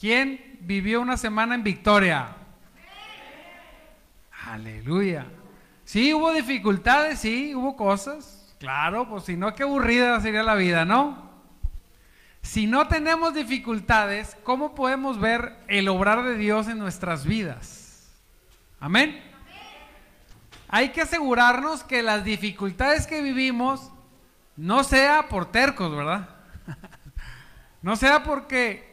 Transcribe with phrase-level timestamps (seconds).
[0.00, 2.34] ¿Quién vivió una semana en victoria?
[4.46, 5.26] Aleluya.
[5.84, 8.56] Sí, hubo dificultades, sí, hubo cosas.
[8.58, 11.30] Claro, pues si no, qué aburrida sería la vida, ¿no?
[12.40, 18.10] Si no tenemos dificultades, ¿cómo podemos ver el obrar de Dios en nuestras vidas?
[18.80, 19.22] Amén.
[20.68, 23.92] Hay que asegurarnos que las dificultades que vivimos
[24.56, 26.26] no sea por tercos, ¿verdad?
[27.82, 28.89] no sea porque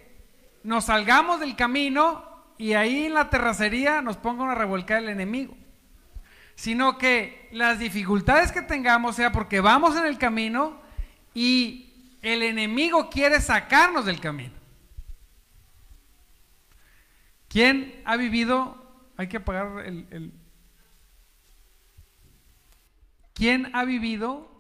[0.68, 2.26] nos salgamos del camino
[2.58, 5.56] y ahí en la terracería nos ponga una revolcada el enemigo.
[6.56, 10.82] Sino que las dificultades que tengamos sea porque vamos en el camino
[11.34, 14.56] y el enemigo quiere sacarnos del camino.
[17.48, 18.76] ¿Quién ha vivido?
[19.16, 20.34] Hay que apagar el, el
[23.34, 24.52] ¿Quién ha vivido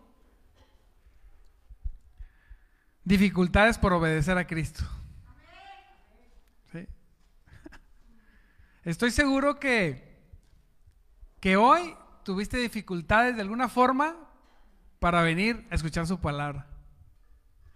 [3.03, 4.85] dificultades por obedecer a Cristo?
[8.87, 10.17] Estoy seguro que,
[11.41, 11.93] que hoy
[12.23, 14.15] tuviste dificultades de alguna forma
[14.99, 16.67] para venir a escuchar su palabra.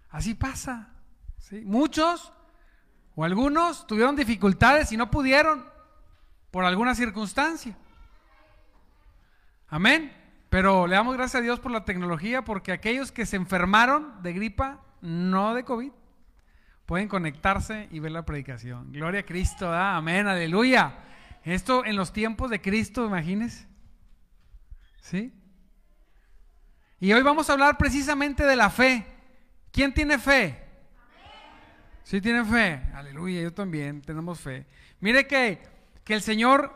[0.09, 0.93] Así pasa.
[1.65, 2.31] Muchos
[3.13, 5.65] o algunos tuvieron dificultades y no pudieron
[6.49, 7.77] por alguna circunstancia.
[9.67, 10.15] Amén.
[10.49, 14.31] Pero le damos gracias a Dios por la tecnología, porque aquellos que se enfermaron de
[14.31, 15.91] gripa, no de COVID,
[16.91, 18.91] pueden conectarse y ver la predicación.
[18.91, 20.93] Gloria a Cristo, amén, aleluya.
[21.45, 23.65] Esto en los tiempos de Cristo, imagínense.
[24.99, 25.33] ¿Sí?
[26.99, 29.07] Y hoy vamos a hablar precisamente de la fe.
[29.71, 30.61] ¿Quién tiene fe?
[32.03, 32.81] Sí tiene fe.
[32.93, 34.67] Aleluya, yo también tenemos fe.
[34.99, 35.63] Mire que,
[36.03, 36.75] que el Señor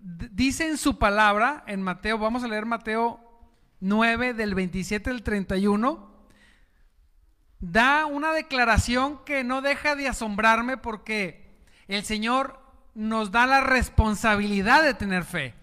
[0.00, 3.18] dice en su palabra, en Mateo, vamos a leer Mateo
[3.80, 6.13] 9 del 27 al 31,
[7.70, 11.56] da una declaración que no deja de asombrarme porque
[11.88, 12.60] el Señor
[12.94, 15.54] nos da la responsabilidad de tener fe.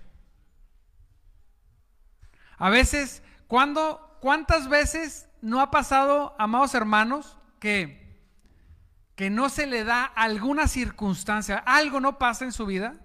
[2.57, 8.19] A veces, cuando, ¿cuántas veces no ha pasado, amados hermanos, que,
[9.16, 12.95] que no se le da alguna circunstancia, algo no pasa en su vida?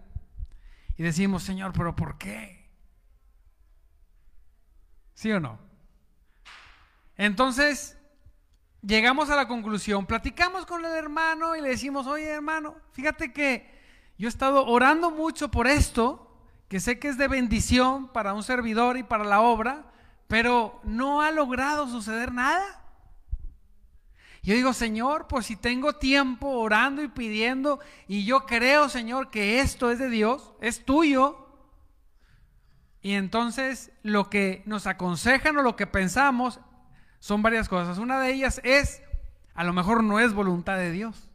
[0.96, 2.70] Y decimos, Señor, pero ¿por qué?
[5.14, 5.58] ¿Sí o no?
[7.16, 7.96] Entonces,
[8.86, 13.74] llegamos a la conclusión, platicamos con el hermano y le decimos, oye hermano, fíjate que
[14.16, 16.22] yo he estado orando mucho por esto,
[16.68, 19.92] que sé que es de bendición para un servidor y para la obra,
[20.28, 22.82] pero no ha logrado suceder nada.
[24.42, 29.58] Yo digo, Señor, pues si tengo tiempo orando y pidiendo, y yo creo, Señor, que
[29.58, 31.48] esto es de Dios, es tuyo.
[33.02, 36.60] Y entonces lo que nos aconsejan o lo que pensamos
[37.18, 37.98] son varias cosas.
[37.98, 39.02] Una de ellas es,
[39.54, 41.28] a lo mejor no es voluntad de Dios.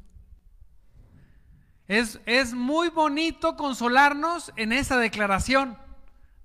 [1.88, 5.78] Es, es muy bonito consolarnos en esa declaración.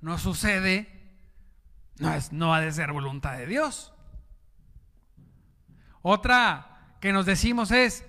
[0.00, 0.96] No sucede,
[1.98, 3.92] no, es, no ha de ser voluntad de Dios.
[6.02, 8.04] Otra que nos decimos es,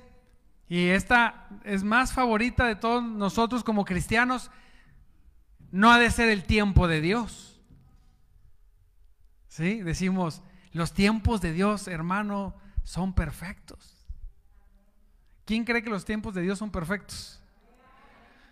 [0.70, 4.52] y esta es más favorita de todos nosotros como cristianos,
[5.72, 7.62] no ha de ser el tiempo de Dios.
[9.48, 9.82] ¿Sí?
[9.82, 10.42] Decimos,
[10.74, 13.96] los tiempos de Dios, hermano, son perfectos.
[15.46, 17.42] ¿Quién cree que los tiempos de Dios son perfectos?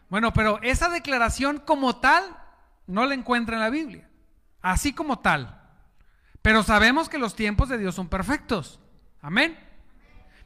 [0.10, 2.24] Bueno, pero esa declaración como tal
[2.88, 4.10] no la encuentra en la Biblia.
[4.62, 5.62] Así como tal.
[6.42, 8.80] Pero sabemos que los tiempos de Dios son perfectos.
[9.22, 9.58] Amén.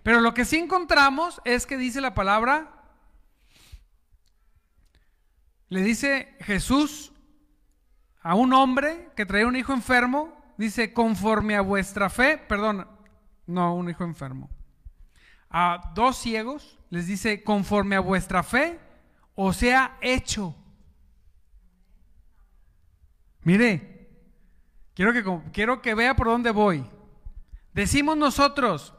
[0.02, 2.72] Pero lo que sí encontramos es que dice la palabra,
[5.68, 7.12] le dice Jesús
[8.22, 12.86] a un hombre que traía un hijo enfermo, dice, conforme a vuestra fe, perdón,
[13.48, 14.50] no, un hijo enfermo.
[15.50, 18.78] A dos ciegos les dice, conforme a vuestra fe,
[19.36, 20.54] o sea, hecho.
[23.44, 24.10] Mire,
[24.94, 26.86] quiero que, quiero que vea por dónde voy.
[27.74, 28.94] Decimos nosotros,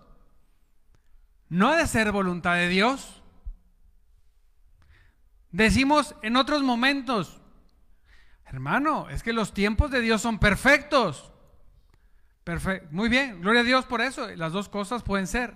[1.50, 3.22] no ha de ser voluntad de Dios.
[5.50, 7.38] Decimos en otros momentos,
[8.46, 11.30] hermano, es que los tiempos de Dios son perfectos.
[12.50, 12.88] Perfecto.
[12.90, 14.28] Muy bien, gloria a Dios por eso.
[14.34, 15.54] Las dos cosas pueden ser.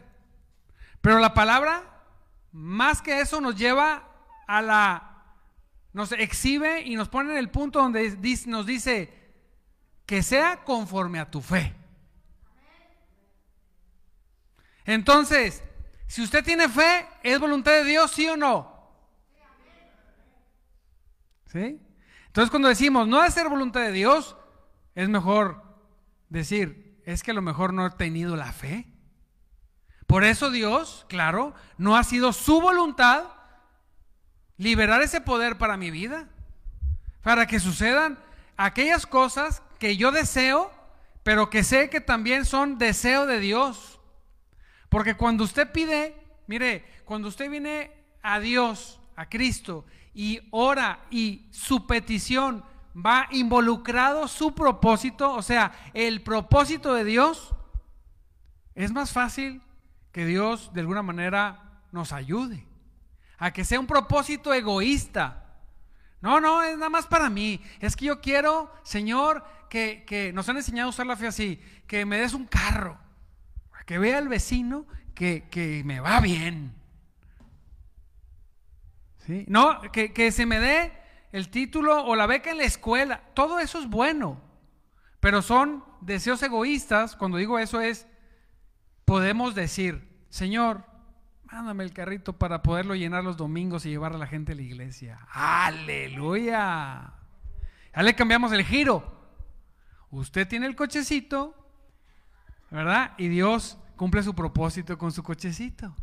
[1.01, 2.05] Pero la palabra,
[2.53, 4.09] más que eso, nos lleva
[4.47, 5.25] a la,
[5.93, 9.13] nos exhibe y nos pone en el punto donde nos dice
[10.07, 11.75] que sea conforme a tu fe.
[14.85, 15.65] Entonces,
[16.07, 18.73] si usted tiene fe, ¿es voluntad de Dios, sí o no?
[21.47, 21.81] ¿Sí?
[22.29, 24.37] Entonces cuando decimos no es ser voluntad de Dios,
[24.95, 25.61] es mejor
[26.29, 28.87] decir, es que a lo mejor no he tenido la fe.
[30.07, 33.25] Por eso Dios, claro, no ha sido su voluntad
[34.57, 36.29] liberar ese poder para mi vida,
[37.23, 38.19] para que sucedan
[38.57, 40.71] aquellas cosas que yo deseo,
[41.23, 43.99] pero que sé que también son deseo de Dios.
[44.89, 46.15] Porque cuando usted pide,
[46.47, 47.91] mire, cuando usted viene
[48.23, 55.73] a Dios, a Cristo, y ora y su petición va involucrado su propósito, o sea,
[55.95, 57.55] el propósito de Dios,
[58.75, 59.63] es más fácil
[60.13, 62.67] que Dios de alguna manera nos ayude
[63.39, 65.45] a que sea un propósito egoísta.
[66.21, 67.61] No, no, es nada más para mí.
[67.81, 71.61] Es que yo quiero, Señor, que, que nos han enseñado a usar la fe así,
[71.87, 72.99] que me des un carro,
[73.87, 76.75] que vea al vecino que, que me va bien.
[79.27, 79.45] ¿Sí?
[79.49, 80.93] No, que, que se me dé
[81.35, 83.21] el título o la beca en la escuela.
[83.35, 84.41] Todo eso es bueno,
[85.19, 87.17] pero son deseos egoístas.
[87.17, 88.07] Cuando digo eso es,
[89.05, 90.85] podemos decir, Señor,
[91.51, 94.63] mándame el carrito para poderlo llenar los domingos y llevar a la gente a la
[94.63, 95.27] iglesia.
[95.33, 97.15] Aleluya.
[97.97, 99.13] Ya le cambiamos el giro.
[100.11, 101.53] Usted tiene el cochecito,
[102.71, 103.15] ¿verdad?
[103.19, 105.97] Y Dios cumple su propósito con su cochecito.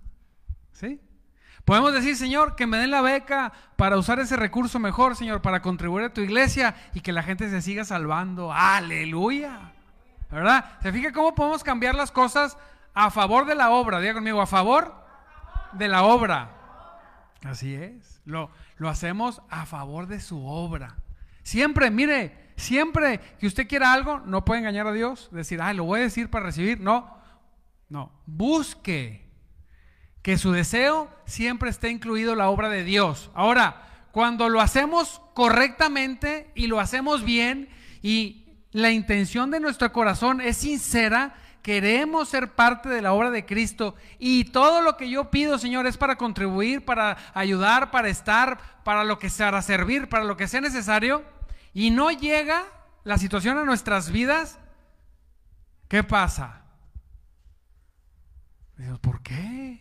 [0.74, 1.00] ¿Sí?
[1.66, 5.62] Podemos decir, Señor, que me den la beca para usar ese recurso mejor, Señor, para
[5.62, 8.52] contribuir a tu iglesia y que la gente se siga salvando.
[8.52, 9.72] Aleluya.
[10.30, 10.66] ¿Verdad?
[10.82, 12.58] ¿Se fija cómo podemos cambiar las cosas
[12.94, 14.00] a favor de la obra?
[14.00, 14.96] Diga conmigo, a favor
[15.74, 16.50] de la obra.
[17.44, 18.22] Así es.
[18.26, 20.96] Lo, lo hacemos a favor de su obra.
[21.44, 25.30] Siempre, mire, siempre que usted quiera algo, no puede engañar a Dios.
[25.32, 26.80] Decir, ay, lo voy a decir para recibir.
[26.80, 27.18] No,
[27.90, 28.12] no.
[28.26, 29.31] Busque
[30.22, 33.32] que su deseo siempre esté incluido la obra de Dios.
[33.34, 37.70] Ahora, cuando lo hacemos correctamente y lo hacemos bien
[38.02, 43.46] y la intención de nuestro corazón es sincera, queremos ser parte de la obra de
[43.46, 48.60] Cristo y todo lo que yo pido, Señor, es para contribuir, para ayudar, para estar,
[48.84, 51.24] para lo que sea, para servir, para lo que sea necesario,
[51.74, 52.64] y no llega
[53.04, 54.60] la situación a nuestras vidas,
[55.88, 56.58] ¿qué pasa?
[59.02, 59.81] ¿por qué?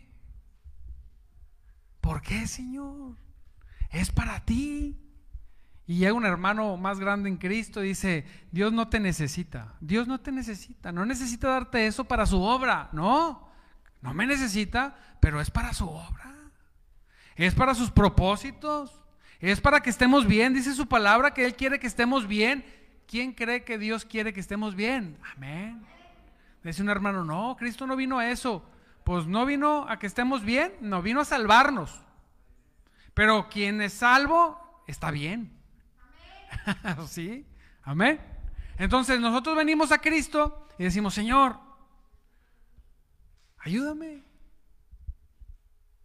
[2.11, 3.15] ¿Por qué, Señor?
[3.89, 4.99] Es para ti.
[5.87, 10.09] Y llega un hermano más grande en Cristo y dice, Dios no te necesita, Dios
[10.09, 13.49] no te necesita, no necesita darte eso para su obra, no,
[14.03, 16.35] no me necesita, pero es para su obra,
[17.37, 19.01] es para sus propósitos,
[19.39, 22.65] es para que estemos bien, dice su palabra que Él quiere que estemos bien.
[23.07, 25.17] ¿Quién cree que Dios quiere que estemos bien?
[25.37, 25.81] Amén.
[26.65, 28.69] Dice un hermano, no, Cristo no vino a eso,
[29.05, 32.03] pues no vino a que estemos bien, no vino a salvarnos,
[33.15, 35.59] pero quien es salvo está bien.
[37.09, 37.47] ¿Sí?
[37.83, 38.21] Amén.
[38.79, 41.59] Entonces nosotros venimos a Cristo y decimos, Señor,
[43.59, 44.25] ayúdame.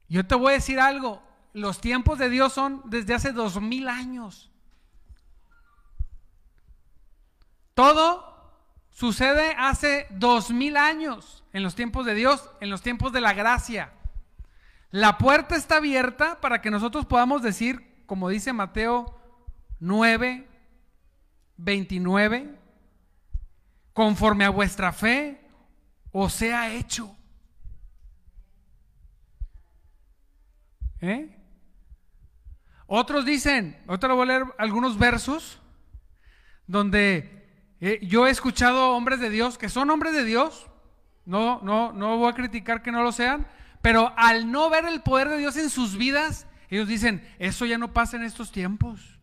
[0.07, 3.87] Yo te voy a decir algo, los tiempos de Dios son desde hace dos mil
[3.87, 4.51] años.
[7.73, 8.35] Todo
[8.89, 13.31] sucede hace dos mil años en los tiempos de Dios, en los tiempos de la
[13.31, 13.93] gracia.
[14.91, 19.17] La puerta está abierta para que nosotros podamos decir, como dice Mateo
[19.79, 20.45] 9,
[21.55, 22.59] 29,
[23.93, 25.47] conforme a vuestra fe
[26.11, 27.15] os sea hecho.
[30.99, 31.41] ¿Eh?
[32.85, 35.61] Otros dicen, ahorita voy a leer algunos versos
[36.67, 40.69] donde eh, yo he escuchado hombres de Dios que son hombres de Dios,
[41.25, 43.47] no, no, no voy a criticar que no lo sean,
[43.81, 47.77] pero al no ver el poder de Dios en sus vidas, ellos dicen, eso ya
[47.77, 49.19] no pasa en estos tiempos.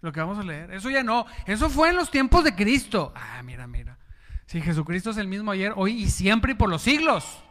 [0.00, 0.72] Lo que vamos a leer.
[0.72, 1.26] Eso ya no.
[1.46, 3.12] Eso fue en los tiempos de Cristo.
[3.14, 3.98] Ah, mira, mira.
[4.46, 7.42] Si Jesucristo es el mismo ayer, hoy y siempre y por los siglos.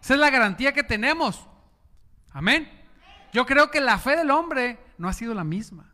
[0.00, 1.48] Esa es la garantía que tenemos.
[2.30, 2.70] Amén.
[3.32, 5.92] Yo creo que la fe del hombre no ha sido la misma.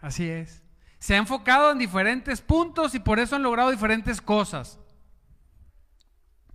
[0.00, 0.62] Así es.
[1.00, 4.78] Se ha enfocado en diferentes puntos y por eso han logrado diferentes cosas.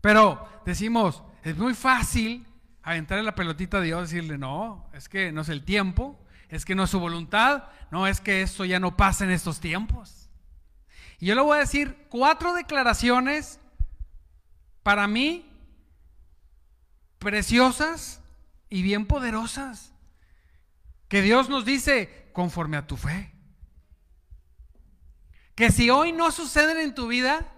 [0.04, 2.46] Pero decimos, es muy fácil
[2.82, 6.20] aventar la pelotita a Dios y decirle, no, es que no es el tiempo,
[6.50, 9.62] es que no es su voluntad, no es que esto ya no pasa en estos
[9.62, 10.30] tiempos.
[11.20, 13.62] Y yo le voy a decir cuatro declaraciones
[14.84, 15.50] para mí
[17.18, 18.22] preciosas
[18.70, 19.94] y bien poderosas
[21.08, 23.32] que Dios nos dice conforme a tu fe.
[25.56, 27.54] Que si hoy no suceden en tu vida,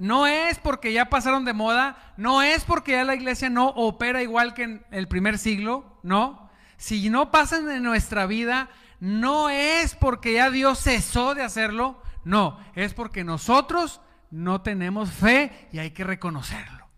[0.00, 4.22] no es porque ya pasaron de moda, no es porque ya la iglesia no opera
[4.22, 9.94] igual que en el primer siglo, no si no pasan en nuestra vida, no es
[9.94, 15.90] porque ya Dios cesó de hacerlo, no, es porque nosotros no tenemos fe y hay
[15.90, 16.88] que reconocerlo.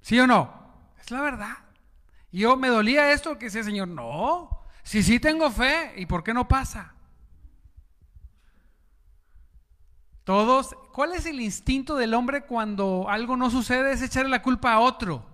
[0.00, 0.90] ¿Sí o no?
[0.98, 1.56] Es la verdad.
[2.32, 6.34] Yo me dolía esto que decía, Señor, no, si sí tengo fe, ¿y por qué
[6.34, 6.94] no pasa?
[10.24, 13.92] Todos, ¿cuál es el instinto del hombre cuando algo no sucede?
[13.92, 15.24] Es echarle la culpa a otro.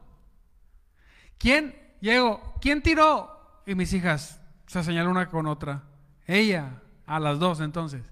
[1.39, 1.75] ¿Quién?
[2.03, 3.63] Llego, ¿quién tiró?
[3.65, 5.85] Y mis hijas se señaló una con otra.
[6.27, 8.03] Ella, a las dos entonces.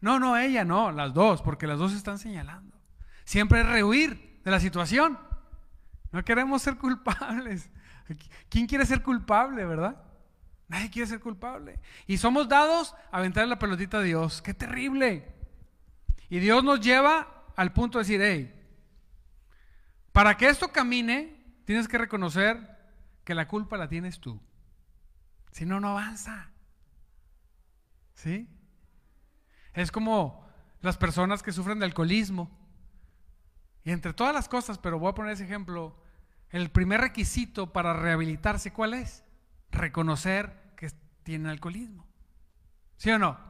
[0.00, 2.76] No, no, ella no, las dos, porque las dos están señalando.
[3.24, 5.20] Siempre es rehuir de la situación.
[6.10, 7.70] No queremos ser culpables.
[8.48, 10.02] ¿Quién quiere ser culpable, verdad?
[10.66, 11.78] Nadie quiere ser culpable.
[12.08, 14.42] Y somos dados a aventar la pelotita a Dios.
[14.42, 15.37] ¡Qué terrible!
[16.28, 18.54] Y Dios nos lleva al punto de decir, hey,
[20.12, 22.76] para que esto camine, tienes que reconocer
[23.24, 24.40] que la culpa la tienes tú.
[25.52, 26.50] Si no, no avanza.
[28.14, 28.48] ¿Sí?
[29.74, 30.46] Es como
[30.80, 32.50] las personas que sufren de alcoholismo.
[33.84, 35.96] Y entre todas las cosas, pero voy a poner ese ejemplo,
[36.50, 39.24] el primer requisito para rehabilitarse, ¿cuál es?
[39.70, 40.90] Reconocer que
[41.22, 42.06] tiene alcoholismo.
[42.96, 43.47] ¿Sí o no?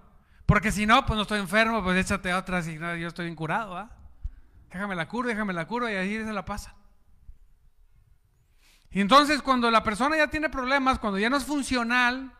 [0.49, 3.77] Porque si no, pues no estoy enfermo, pues échate otra y no, yo estoy incurado,
[3.77, 3.91] ¿ah?
[4.73, 6.75] Déjame la cura, déjame la cura y ahí se la pasa.
[8.91, 12.33] Y entonces cuando la persona ya tiene problemas, cuando ya no es funcional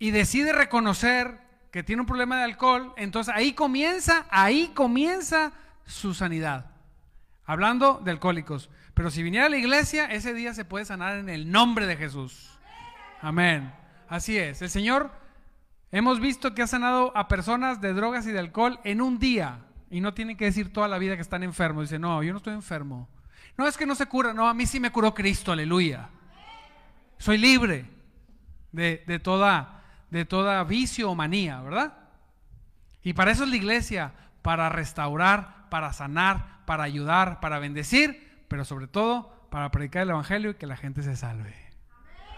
[0.00, 1.38] y decide reconocer
[1.70, 5.52] que tiene un problema de alcohol, entonces ahí comienza, ahí comienza
[5.84, 6.72] su sanidad.
[7.44, 8.68] Hablando de alcohólicos.
[8.94, 11.96] Pero si viniera a la iglesia, ese día se puede sanar en el nombre de
[11.96, 12.50] Jesús.
[13.22, 13.72] Amén.
[14.08, 14.60] Así es.
[14.60, 15.12] El Señor,
[15.92, 19.60] hemos visto que ha sanado a personas de drogas y de alcohol en un día.
[19.90, 21.84] Y no tienen que decir toda la vida que están enfermos.
[21.84, 23.08] Dice, no, yo no estoy enfermo.
[23.56, 26.10] No es que no se cura, no, a mí sí me curó Cristo, aleluya.
[27.18, 27.86] Soy libre
[28.72, 31.94] de, de toda, de toda vicio o manía, ¿verdad?
[33.02, 34.12] Y para eso es la iglesia,
[34.42, 40.50] para restaurar, para sanar, para ayudar, para bendecir, pero sobre todo para predicar el Evangelio
[40.50, 41.54] y que la gente se salve.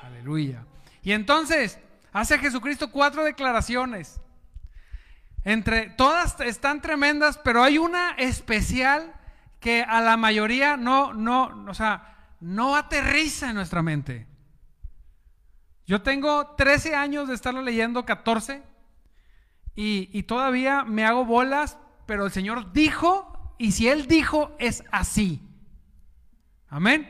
[0.03, 0.65] Aleluya.
[1.03, 1.81] Y entonces
[2.13, 4.21] hace Jesucristo cuatro declaraciones.
[5.45, 9.15] Entre todas están tremendas, pero hay una especial
[9.61, 14.27] que a la mayoría no, no, o sea, no aterriza en nuestra mente.
[15.87, 18.63] Yo tengo 13 años de estarlo leyendo, 14,
[19.75, 24.85] y, y todavía me hago bolas, pero el Señor dijo, y si Él dijo, es
[24.91, 25.41] así.
[26.69, 27.09] Amén.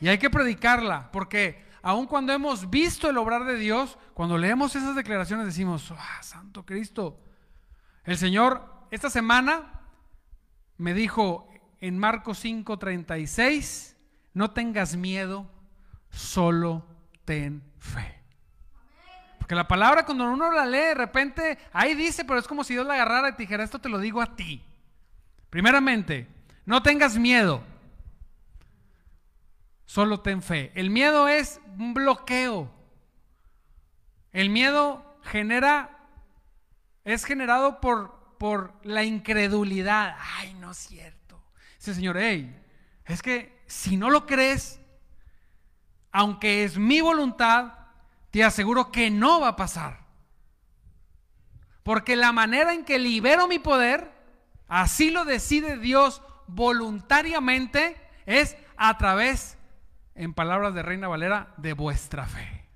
[0.00, 4.74] Y hay que predicarla, porque aun cuando hemos visto el obrar de Dios, cuando leemos
[4.74, 7.20] esas declaraciones decimos, ah, Santo Cristo.
[8.04, 9.82] El Señor esta semana
[10.76, 11.48] me dijo,
[11.80, 13.96] en Marcos 5:36,
[14.34, 15.50] no tengas miedo,
[16.10, 16.86] solo
[17.24, 18.22] ten fe.
[19.38, 22.74] Porque la palabra cuando uno la lee, de repente, ahí dice, pero es como si
[22.74, 24.62] Dios la agarrara y te dijera, esto te lo digo a ti.
[25.48, 26.28] Primeramente,
[26.66, 27.62] no tengas miedo,
[29.88, 30.70] solo ten fe.
[30.74, 32.70] El miedo es un bloqueo.
[34.32, 35.98] El miedo genera,
[37.04, 40.14] es generado por, por la incredulidad.
[40.36, 41.42] Ay, no es cierto.
[41.78, 42.54] Dice Señor, hey,
[43.06, 44.78] es que si no lo crees,
[46.12, 47.72] aunque es mi voluntad,
[48.30, 50.04] te aseguro que no va a pasar.
[51.82, 54.12] Porque la manera en que libero mi poder,
[54.68, 59.57] así lo decide Dios voluntariamente, es a través,
[60.18, 62.68] en palabras de Reina Valera, de vuestra fe.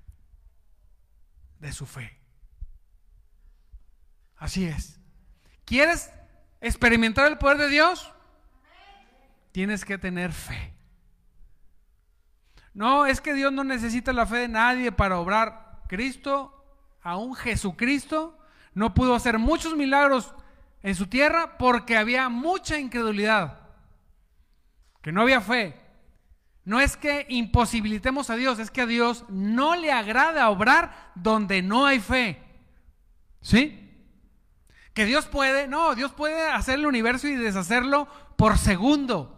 [1.59, 2.19] De su fe.
[4.37, 4.99] Así es.
[5.63, 6.11] ¿Quieres
[6.59, 8.13] experimentar el poder de Dios?
[9.53, 10.73] tienes que tener fe.
[12.73, 15.83] No, es que Dios no necesita la fe de nadie para obrar.
[15.87, 16.65] Cristo,
[17.03, 18.37] aún Jesucristo,
[18.73, 20.33] no pudo hacer muchos milagros
[20.81, 23.59] en su tierra porque había mucha incredulidad,
[25.03, 25.79] que no había fe.
[26.65, 31.61] No es que imposibilitemos a Dios, es que a Dios no le agrada obrar donde
[31.61, 32.41] no hay fe.
[33.41, 33.79] ¿Sí?
[34.93, 39.33] Que Dios puede, no, Dios puede hacer el universo y deshacerlo por segundo.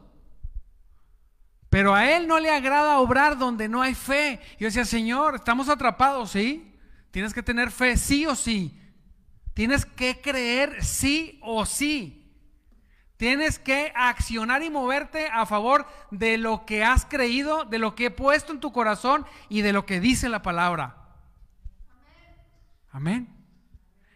[1.70, 4.40] Pero a Él no le agrada obrar donde no hay fe.
[4.60, 6.74] Yo decía, Señor, estamos atrapados, ¿sí?
[7.12, 8.80] Tienes que tener fe, sí o sí.
[9.54, 12.25] Tienes que creer, sí o sí.
[13.18, 18.08] Tienes que accionar y moverte a favor de lo que has creído, de lo que
[18.08, 20.98] he puesto en tu corazón y de lo que dice la palabra.
[22.92, 23.30] Amén.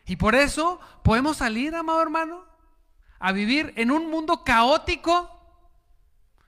[0.05, 2.43] Y por eso podemos salir, amado hermano,
[3.19, 5.29] a vivir en un mundo caótico,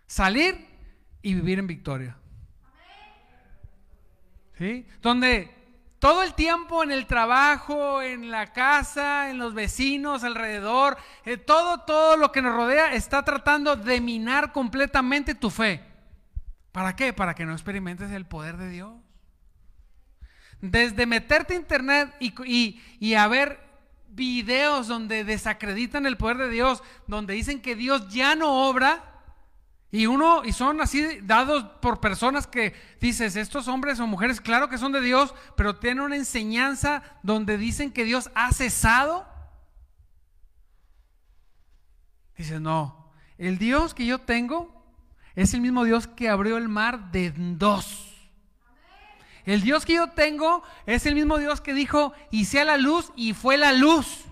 [0.07, 0.67] salir
[1.21, 2.17] y vivir en victoria.
[4.57, 4.85] ¿Sí?
[5.01, 5.60] Donde
[6.01, 11.81] todo el tiempo en el trabajo, en la casa, en los vecinos, alrededor, eh, todo,
[11.81, 15.85] todo lo que nos rodea está tratando de minar completamente tu fe.
[16.71, 17.13] ¿Para qué?
[17.13, 18.93] Para que no experimentes el poder de Dios.
[20.59, 23.59] Desde meterte a internet y, y, y a ver
[24.07, 29.10] videos donde desacreditan el poder de Dios, donde dicen que Dios ya no obra,
[29.91, 34.69] y uno, y son así dados por personas que dices, estos hombres o mujeres, claro
[34.69, 39.27] que son de Dios, pero tienen una enseñanza donde dicen que Dios ha cesado.
[42.37, 44.81] Dices, no, el Dios que yo tengo
[45.35, 48.07] es el mismo Dios que abrió el mar de dos.
[49.43, 53.11] El Dios que yo tengo es el mismo Dios que dijo, y sea la luz,
[53.17, 54.25] y fue la luz.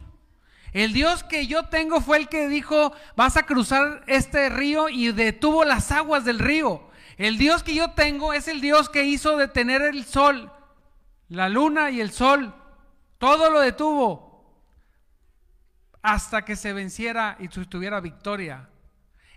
[0.74, 5.12] El Dios que yo tengo fue el que dijo, vas a cruzar este río y
[5.12, 6.90] detuvo las aguas del río.
[7.18, 10.52] El Dios que yo tengo es el Dios que hizo detener el sol,
[11.28, 12.54] la luna y el sol.
[13.18, 14.30] Todo lo detuvo
[16.02, 18.70] hasta que se venciera y tuviera victoria.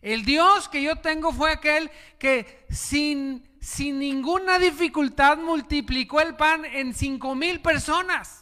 [0.01, 6.65] El Dios que yo tengo fue aquel que sin, sin ninguna dificultad multiplicó el pan
[6.65, 8.42] en cinco mil personas.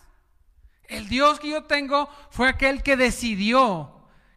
[0.90, 3.92] El Dios que yo tengo fue aquel que decidió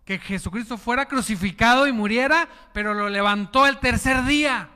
[0.06, 4.70] que Jesucristo fuera crucificado y muriera, pero lo levantó el tercer día.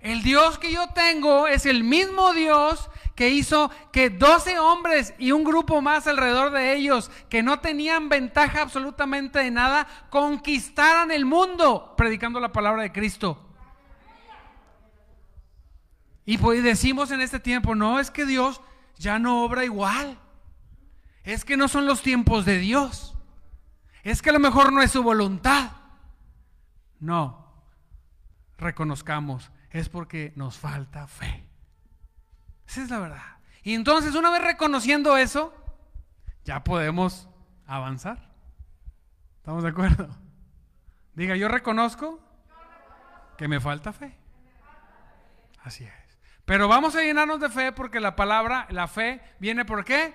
[0.00, 5.32] El Dios que yo tengo es el mismo Dios que hizo que 12 hombres y
[5.32, 11.24] un grupo más alrededor de ellos, que no tenían ventaja absolutamente de nada, conquistaran el
[11.24, 13.36] mundo predicando la palabra de Cristo.
[16.24, 18.60] Y pues decimos en este tiempo, no, es que Dios
[18.96, 20.21] ya no obra igual.
[21.24, 23.14] Es que no son los tiempos de Dios.
[24.02, 25.70] Es que a lo mejor no es su voluntad.
[26.98, 27.64] No,
[28.58, 31.46] reconozcamos, es porque nos falta fe.
[32.66, 33.36] Esa es la verdad.
[33.62, 35.54] Y entonces una vez reconociendo eso,
[36.44, 37.28] ya podemos
[37.66, 38.30] avanzar.
[39.38, 40.08] ¿Estamos de acuerdo?
[41.14, 42.20] Diga, yo reconozco
[43.36, 44.16] que me falta fe.
[45.62, 45.92] Así es.
[46.44, 50.14] Pero vamos a llenarnos de fe porque la palabra, la fe, viene por qué?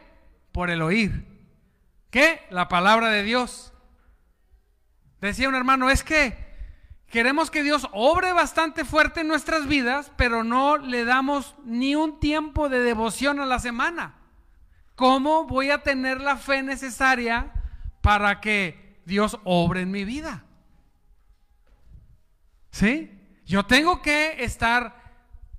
[0.51, 1.25] Por el oír.
[2.09, 2.41] ¿Qué?
[2.49, 3.73] La palabra de Dios.
[5.21, 6.37] Decía un hermano, es que
[7.07, 12.19] queremos que Dios obre bastante fuerte en nuestras vidas, pero no le damos ni un
[12.19, 14.15] tiempo de devoción a la semana.
[14.95, 17.51] ¿Cómo voy a tener la fe necesaria
[18.01, 20.43] para que Dios obre en mi vida?
[22.71, 23.11] ¿Sí?
[23.45, 25.06] Yo tengo que estar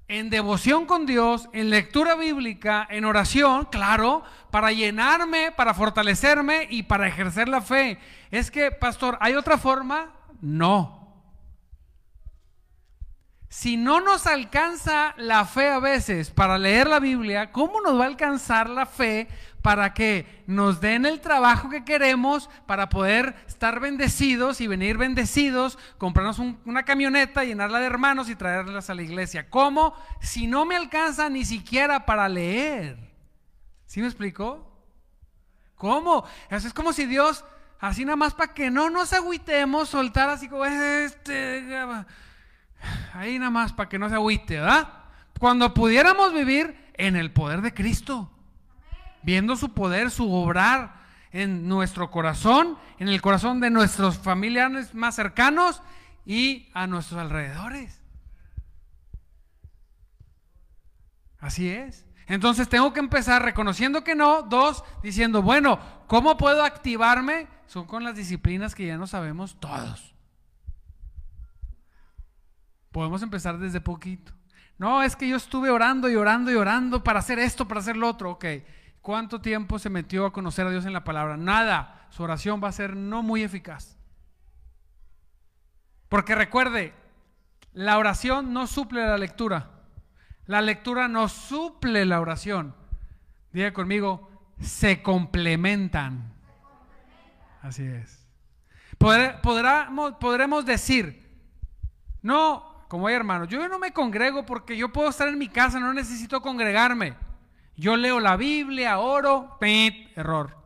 [0.09, 6.85] en devoción con Dios, en lectura bíblica, en oración, claro, para llenarme, para fortalecerme y
[6.85, 7.99] para ejercer la fe.
[8.31, 10.15] Es que, pastor, ¿hay otra forma?
[10.41, 10.98] No.
[13.49, 18.05] Si no nos alcanza la fe a veces para leer la Biblia, ¿cómo nos va
[18.05, 19.27] a alcanzar la fe
[19.63, 25.79] para que nos den el trabajo que queremos, para poder estar bendecidos y venir bendecidos,
[25.97, 29.49] comprarnos una camioneta, llenarla de hermanos y traerlas a la iglesia.
[29.49, 29.95] ¿Cómo?
[30.21, 32.99] Si no me alcanza ni siquiera para leer.
[33.87, 34.71] ¿Sí me explicó?
[35.75, 36.25] ¿Cómo?
[36.51, 37.45] es como si Dios,
[37.81, 41.65] así nada más para que no nos agüitemos, soltar así como este,
[43.15, 44.89] ahí nada más para que no se agüite, ¿verdad?
[45.39, 48.31] Cuando pudiéramos vivir en el poder de Cristo
[49.23, 55.15] viendo su poder, su obrar en nuestro corazón, en el corazón de nuestros familiares más
[55.15, 55.83] cercanos
[56.25, 58.01] y a nuestros alrededores.
[61.41, 62.07] Así es.
[62.27, 64.43] Entonces tengo que empezar reconociendo que no.
[64.43, 67.47] Dos, diciendo, bueno, ¿cómo puedo activarme?
[67.67, 70.08] Son con las disciplinas que ya no sabemos todos.
[72.93, 74.33] Podemos empezar desde poquito.
[74.79, 77.97] No, es que yo estuve orando y orando y orando para hacer esto, para hacer
[77.97, 78.31] lo otro.
[78.31, 78.45] Ok,
[79.09, 81.39] ¿Cuánto tiempo se metió a conocer a Dios en la palabra?
[81.39, 82.07] Nada.
[82.11, 83.97] Su oración va a ser no muy eficaz.
[86.11, 86.93] Porque recuerde,
[87.73, 89.71] la oración no suple la lectura.
[90.45, 92.75] La lectura no suple la oración.
[93.51, 96.35] Diga conmigo, se complementan.
[97.63, 98.29] Así es.
[98.99, 101.31] podremos decir,
[102.21, 105.79] no, como hay hermanos, yo no me congrego porque yo puedo estar en mi casa,
[105.79, 107.15] no necesito congregarme.
[107.77, 110.57] Yo leo la Biblia, oro, error.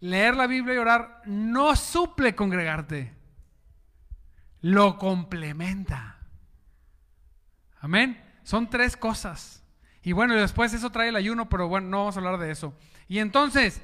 [0.00, 3.14] Leer la Biblia y orar no suple congregarte,
[4.62, 6.18] lo complementa.
[7.80, 8.24] Amén.
[8.42, 9.62] Son tres cosas.
[10.02, 12.74] Y bueno, después eso trae el ayuno, pero bueno, no vamos a hablar de eso.
[13.08, 13.82] Y entonces,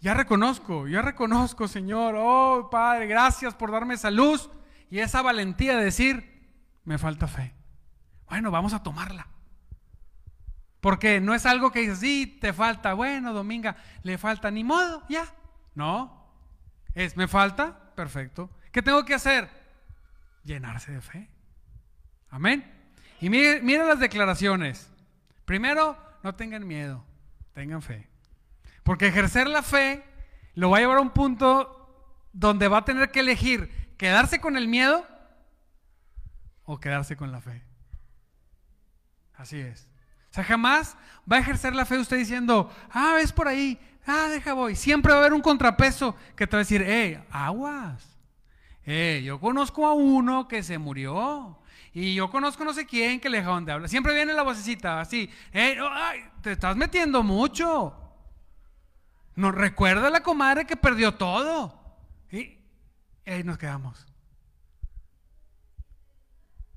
[0.00, 4.50] ya reconozco, ya reconozco, Señor, oh Padre, gracias por darme esa luz
[4.90, 6.48] y esa valentía de decir,
[6.84, 7.54] me falta fe.
[8.28, 9.26] Bueno, vamos a tomarla.
[10.80, 15.04] Porque no es algo que dices, sí, te falta, bueno, Dominga, le falta, ni modo,
[15.08, 15.26] ya.
[15.74, 16.32] No,
[16.94, 18.50] es, me falta, perfecto.
[18.72, 19.48] ¿Qué tengo que hacer?
[20.44, 21.28] Llenarse de fe.
[22.30, 22.64] Amén.
[23.20, 24.90] Y miren, las declaraciones.
[25.44, 27.04] Primero, no tengan miedo,
[27.52, 28.09] tengan fe.
[28.82, 30.04] Porque ejercer la fe
[30.54, 31.76] lo va a llevar a un punto
[32.32, 35.06] donde va a tener que elegir quedarse con el miedo
[36.64, 37.62] o quedarse con la fe.
[39.34, 39.88] Así es.
[40.30, 40.96] O sea, jamás
[41.30, 44.76] va a ejercer la fe usted diciendo, ah, es por ahí, ah, deja voy.
[44.76, 48.18] Siempre va a haber un contrapeso que te va a decir, hey, aguas.
[48.84, 51.58] Eh, yo conozco a uno que se murió.
[51.92, 53.88] Y yo conozco no sé quién que le dejaron de hablar.
[53.88, 55.28] Siempre viene la vocecita así.
[55.52, 55.76] Eh,
[56.40, 57.99] te estás metiendo mucho.
[59.40, 61.74] Nos recuerda la comadre que perdió todo.
[62.30, 62.58] Y
[63.24, 64.06] ahí nos quedamos.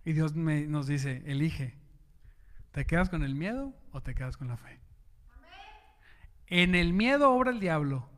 [0.06, 1.76] Y Dios nos dice, elige.
[2.72, 4.80] ¿Te quedas con el miedo o te quedas con la fe?
[6.48, 8.10] En el miedo obra el diablo.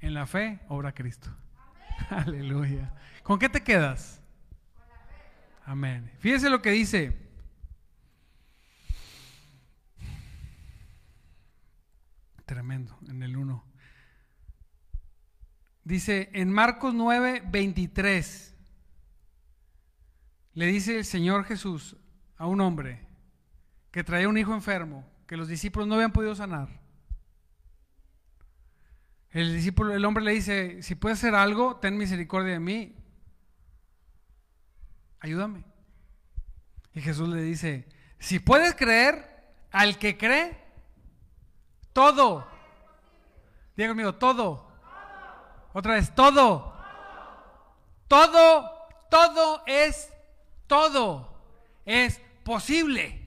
[0.00, 1.28] En la fe obra Cristo.
[2.08, 2.94] Aleluya.
[3.22, 4.22] ¿Con qué te quedas?
[5.66, 6.10] Amén.
[6.18, 7.23] Fíjese lo que dice.
[12.44, 13.64] Tremendo, en el 1.
[15.84, 18.54] Dice en Marcos 9, 23.
[20.54, 21.96] Le dice el Señor Jesús
[22.36, 23.06] a un hombre,
[23.90, 26.68] que traía un hijo enfermo, que los discípulos no habían podido sanar.
[29.30, 32.94] El discípulo, el hombre le dice, si puedes hacer algo, ten misericordia de mí.
[35.18, 35.64] Ayúdame.
[36.94, 40.63] Y Jesús le dice, si puedes creer, al que cree,
[41.94, 42.46] todo.
[43.74, 44.66] Diga conmigo, todo.
[45.72, 46.74] Otra vez, todo.
[48.06, 48.70] Todo,
[49.10, 50.12] todo es
[50.66, 51.32] todo.
[51.86, 53.26] Es posible.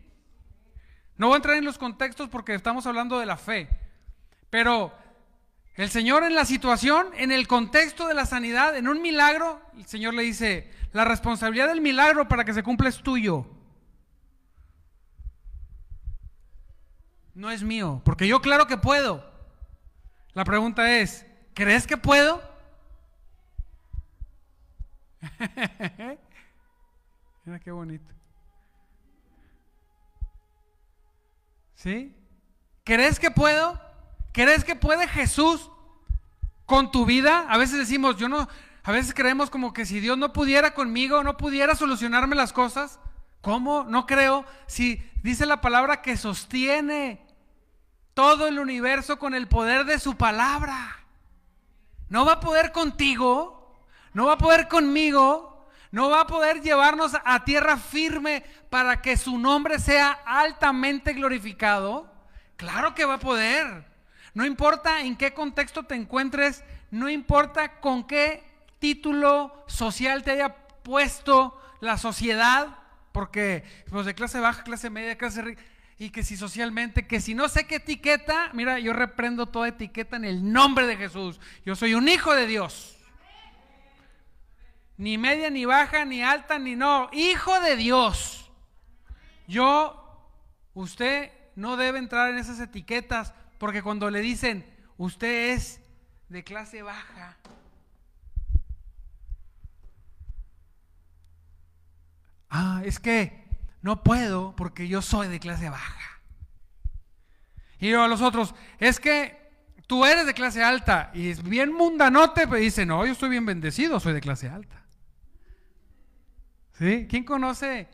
[1.17, 3.67] No voy a entrar en los contextos porque estamos hablando de la fe,
[4.51, 4.93] pero
[5.73, 9.87] el Señor en la situación, en el contexto de la sanidad, en un milagro, el
[9.87, 13.47] Señor le dice, la responsabilidad del milagro para que se cumpla es tuyo.
[17.37, 19.23] No es mío, porque yo claro que puedo.
[20.33, 21.23] La pregunta es,
[21.53, 22.41] ¿crees que puedo?
[27.45, 28.11] Mira qué bonito.
[31.75, 32.17] ¿Sí?
[32.83, 33.79] ¿Crees que puedo?
[34.31, 35.69] ¿Crees que puede Jesús
[36.65, 37.45] con tu vida?
[37.49, 38.47] A veces decimos, yo no,
[38.81, 42.99] a veces creemos como que si Dios no pudiera conmigo, no pudiera solucionarme las cosas.
[43.41, 43.83] ¿Cómo?
[43.83, 44.43] No creo.
[44.65, 47.26] Si dice la palabra que sostiene
[48.17, 50.97] todo el universo con el poder de su palabra.
[52.09, 53.79] No va a poder contigo,
[54.13, 59.17] no va a poder conmigo, no va a poder llevarnos a tierra firme para que
[59.17, 62.11] su nombre sea altamente glorificado.
[62.55, 63.85] Claro que va a poder.
[64.33, 68.43] No importa en qué contexto te encuentres, no importa con qué
[68.79, 72.79] título social te haya puesto la sociedad,
[73.11, 75.61] porque pues de clase baja, clase media, clase rica,
[75.99, 80.15] y que si socialmente, que si no sé qué etiqueta, mira, yo reprendo toda etiqueta
[80.15, 81.39] en el nombre de Jesús.
[81.65, 82.97] Yo soy un hijo de Dios.
[84.97, 87.09] Ni media, ni baja, ni alta, ni no.
[87.13, 88.51] Hijo de Dios.
[89.47, 90.31] Yo,
[90.73, 94.65] usted no debe entrar en esas etiquetas porque cuando le dicen,
[94.97, 95.81] usted es
[96.29, 97.37] de clase baja.
[102.49, 103.46] Ah, es que
[103.87, 106.21] no puedo porque yo soy de clase baja.
[107.79, 109.49] Y yo a los otros, es que
[109.87, 113.45] tú eres de clase alta y es bien mundanote, pero dice, no, yo estoy bien
[113.45, 114.83] bendecido, soy de clase alta.
[116.73, 117.07] ¿Sí?
[117.09, 117.87] ¿Quién conoce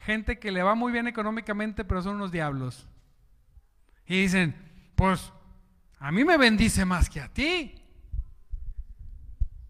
[0.00, 2.88] gente que le va muy bien económicamente, pero son unos diablos?
[4.04, 4.56] Y dicen,
[4.96, 5.32] pues
[6.00, 7.80] a mí me bendice más que a ti.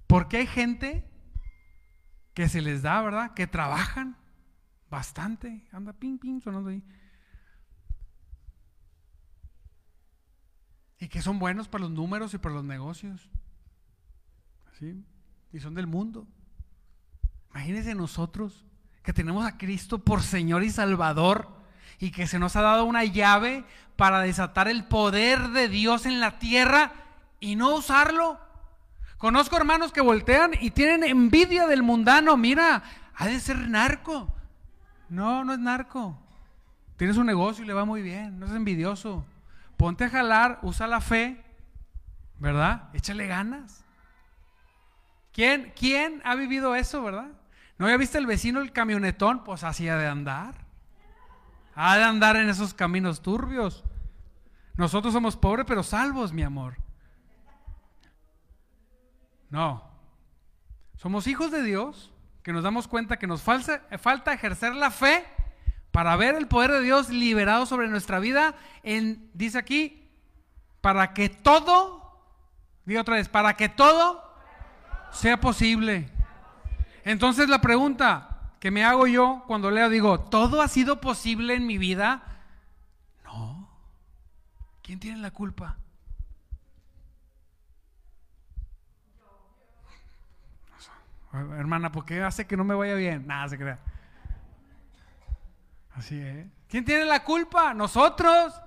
[0.07, 1.05] Porque hay gente
[2.33, 3.35] que se les da, ¿verdad?
[3.35, 4.17] Que trabajan
[4.91, 5.67] bastante.
[5.73, 6.83] Anda ping, ping, sonando ahí.
[10.99, 13.29] Y que son buenos para los números y para los negocios.
[14.79, 15.05] ¿Sí?
[15.53, 16.27] Y son del mundo.
[17.51, 18.65] Imagínense nosotros
[19.03, 21.49] que tenemos a Cristo por Señor y Salvador
[21.99, 23.65] y que se nos ha dado una llave
[23.97, 26.93] para desatar el poder de Dios en la tierra
[27.41, 28.39] y no usarlo.
[29.17, 32.37] Conozco hermanos que voltean y tienen envidia del mundano.
[32.37, 32.83] Mira,
[33.15, 34.36] ha de ser narco.
[35.09, 36.19] No, no es narco.
[36.97, 38.39] Tienes un negocio y le va muy bien.
[38.39, 39.25] No es envidioso.
[39.77, 41.45] Ponte a jalar, usa la fe,
[42.39, 42.89] ¿verdad?
[42.95, 43.85] Échale ganas.
[45.33, 47.29] ¿Quién, quién ha vivido eso, verdad?
[47.79, 49.45] ¿No había visto el vecino el camionetón?
[49.45, 50.65] Pues hacía de andar.
[51.75, 53.85] ha de andar en esos caminos turbios.
[54.77, 56.77] Nosotros somos pobres pero salvos, mi amor.
[59.51, 59.85] No.
[60.97, 62.13] Somos hijos de Dios
[62.47, 65.27] que nos damos cuenta que nos falta, falta ejercer la fe
[65.91, 68.55] para ver el poder de Dios liberado sobre nuestra vida,
[68.85, 70.09] en, dice aquí,
[70.81, 72.23] para que todo,
[72.85, 74.23] digo otra vez, para que todo
[75.11, 76.09] sea posible.
[77.03, 81.67] Entonces la pregunta que me hago yo cuando leo, digo, ¿todo ha sido posible en
[81.67, 82.23] mi vida?
[83.25, 83.69] No.
[84.83, 85.79] ¿Quién tiene la culpa?
[91.33, 93.27] Hermana, ¿por qué hace que no me vaya bien?
[93.27, 93.79] Nada, se crea.
[95.95, 96.47] Así es.
[96.69, 97.75] ¿Quién tiene la culpa?
[97.75, 98.61] Nosotros.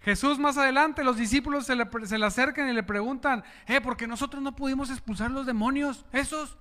[0.00, 4.56] Jesús más adelante, los discípulos se le, acercan y le preguntan, eh, porque nosotros no
[4.56, 6.58] pudimos expulsar los demonios, esos.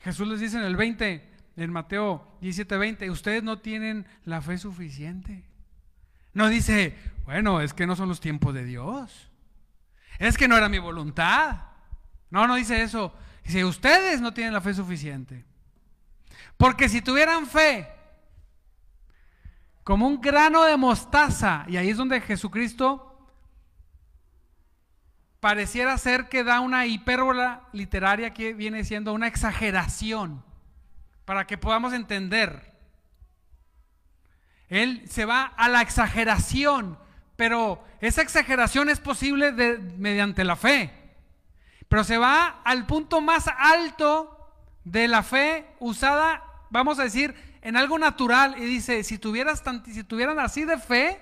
[0.00, 4.58] Jesús les dice en el 20, en Mateo 17, 20, ustedes no tienen la fe
[4.58, 5.46] suficiente.
[6.34, 9.30] No dice, bueno, es que no son los tiempos de Dios.
[10.18, 11.60] Es que no era mi voluntad.
[12.30, 13.12] No, no dice eso.
[13.44, 15.44] Dice, ustedes no tienen la fe suficiente.
[16.56, 17.88] Porque si tuvieran fe
[19.84, 23.16] como un grano de mostaza, y ahí es donde Jesucristo
[25.38, 30.44] pareciera ser que da una hipérbola literaria que viene siendo una exageración,
[31.24, 32.72] para que podamos entender.
[34.68, 36.98] Él se va a la exageración,
[37.36, 41.05] pero esa exageración es posible mediante la fe.
[41.88, 44.32] Pero se va al punto más alto
[44.84, 48.56] de la fe usada, vamos a decir, en algo natural.
[48.58, 51.20] Y dice, si, tuvieras si tuvieran así de fe,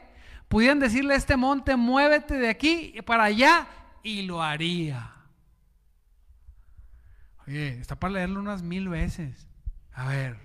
[0.49, 3.67] pudieran decirle a este monte, muévete de aquí para allá,
[4.03, 5.13] y lo haría.
[7.47, 9.47] Oye, está para leerlo unas mil veces.
[9.93, 10.39] A ver.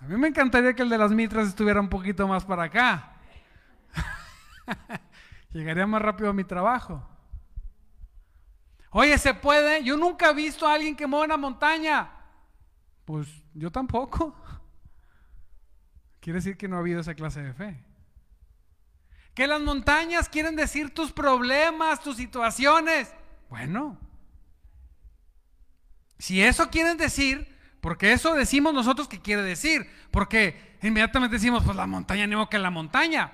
[0.00, 3.12] A mí me encantaría que el de las mitras estuviera un poquito más para acá.
[5.52, 7.08] Llegaría más rápido a mi trabajo.
[8.96, 9.82] Oye, ¿se puede?
[9.82, 12.12] Yo nunca he visto a alguien que mueva una montaña.
[13.04, 14.36] Pues yo tampoco.
[16.20, 17.84] Quiere decir que no ha habido esa clase de fe.
[19.34, 23.12] Que las montañas quieren decir tus problemas, tus situaciones.
[23.50, 23.98] Bueno,
[26.16, 31.76] si eso quieren decir, porque eso decimos nosotros que quiere decir, porque inmediatamente decimos, pues
[31.76, 33.32] la montaña, ni que la montaña.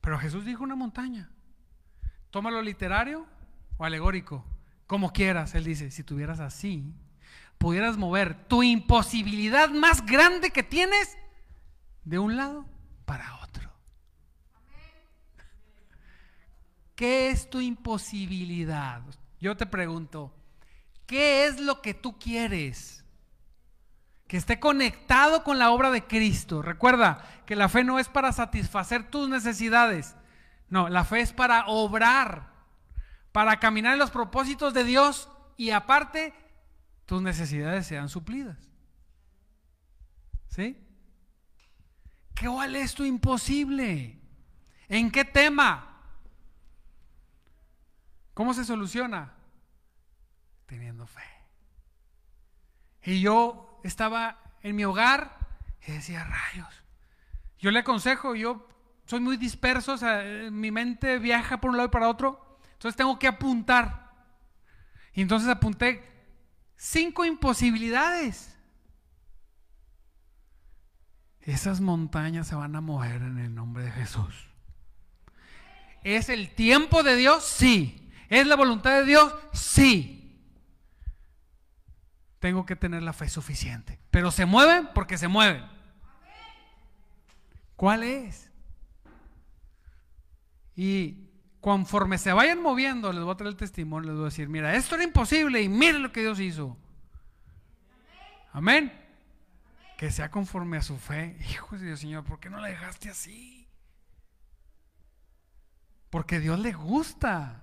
[0.00, 1.28] Pero Jesús dijo una montaña.
[2.30, 3.26] Tómalo literario
[3.76, 4.44] o alegórico,
[4.86, 5.54] como quieras.
[5.54, 6.94] Él dice, si tuvieras así,
[7.58, 11.18] pudieras mover tu imposibilidad más grande que tienes
[12.04, 12.66] de un lado
[13.04, 13.70] para otro.
[16.94, 19.02] ¿Qué es tu imposibilidad?
[19.40, 20.34] Yo te pregunto,
[21.06, 23.04] ¿qué es lo que tú quieres?
[24.28, 26.62] Que esté conectado con la obra de Cristo.
[26.62, 30.14] Recuerda que la fe no es para satisfacer tus necesidades,
[30.70, 32.48] no, la fe es para obrar,
[33.32, 36.32] para caminar en los propósitos de Dios y aparte
[37.06, 38.56] tus necesidades sean suplidas.
[40.48, 40.78] ¿Sí?
[42.40, 44.18] ¿Cuál es tu imposible?
[44.88, 46.02] ¿En qué tema?
[48.32, 49.34] ¿Cómo se soluciona?
[50.66, 51.22] Teniendo fe.
[53.02, 55.36] Y yo estaba en mi hogar
[55.86, 56.84] y decía, rayos.
[57.58, 58.68] Yo le aconsejo, yo
[59.10, 62.96] soy muy disperso, o sea, mi mente viaja por un lado y para otro, entonces
[62.96, 64.08] tengo que apuntar.
[65.12, 66.08] Y entonces apunté
[66.76, 68.56] cinco imposibilidades.
[71.40, 74.48] Esas montañas se van a mover en el nombre de Jesús.
[76.04, 77.44] ¿Es el tiempo de Dios?
[77.44, 78.12] Sí.
[78.28, 79.34] ¿Es la voluntad de Dios?
[79.52, 80.40] Sí.
[82.38, 83.98] Tengo que tener la fe suficiente.
[84.12, 85.64] Pero se mueven porque se mueven.
[87.74, 88.49] ¿Cuál es?
[90.82, 91.28] Y
[91.60, 94.74] conforme se vayan moviendo, les voy a traer el testimonio, les voy a decir, mira,
[94.74, 96.78] esto era imposible y miren lo que Dios hizo.
[98.50, 98.90] Amén.
[99.98, 101.36] Que sea conforme a su fe.
[101.50, 103.68] Hijo de Dios, Señor, ¿por qué no la dejaste así?
[106.08, 107.62] Porque Dios le gusta.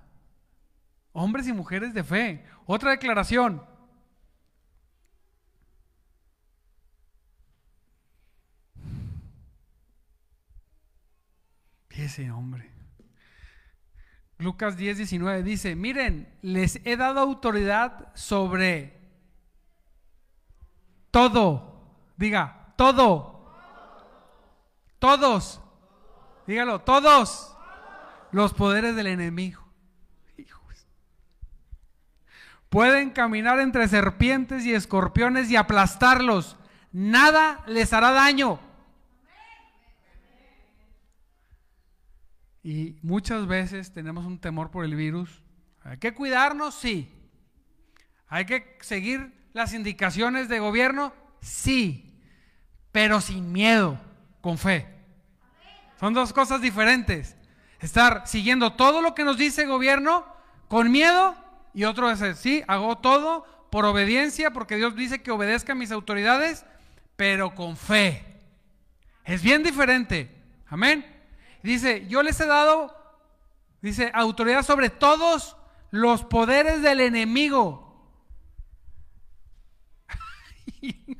[1.10, 2.46] Hombres y mujeres de fe.
[2.66, 3.66] Otra declaración.
[11.90, 12.77] Ese hombre.
[14.38, 18.96] Lucas 10, 19 dice, miren, les he dado autoridad sobre
[21.10, 21.82] todo.
[22.16, 23.52] Diga, todo.
[24.98, 25.60] Todos.
[26.46, 27.56] Dígalo, todos.
[28.30, 29.68] Los poderes del enemigo.
[32.68, 36.56] Pueden caminar entre serpientes y escorpiones y aplastarlos.
[36.92, 38.60] Nada les hará daño.
[42.62, 45.42] Y muchas veces tenemos un temor por el virus.
[45.82, 47.10] Hay que cuidarnos, sí.
[48.28, 52.20] Hay que seguir las indicaciones de gobierno, sí.
[52.92, 53.98] Pero sin miedo,
[54.40, 54.86] con fe.
[55.98, 57.36] Son dos cosas diferentes.
[57.80, 60.26] Estar siguiendo todo lo que nos dice el gobierno
[60.68, 61.36] con miedo
[61.74, 65.92] y otro es, sí, hago todo por obediencia, porque Dios dice que obedezca a mis
[65.92, 66.64] autoridades,
[67.16, 68.24] pero con fe.
[69.24, 70.34] Es bien diferente.
[70.66, 71.04] Amén.
[71.62, 72.94] Dice, yo les he dado,
[73.80, 75.56] dice, autoridad sobre todos
[75.90, 77.88] los poderes del enemigo.